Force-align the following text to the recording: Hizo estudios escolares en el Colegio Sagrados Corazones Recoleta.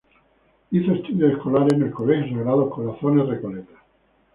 Hizo 0.71 0.93
estudios 0.93 1.33
escolares 1.33 1.73
en 1.73 1.83
el 1.83 1.91
Colegio 1.91 2.35
Sagrados 2.35 2.73
Corazones 2.73 3.27
Recoleta. 3.29 3.83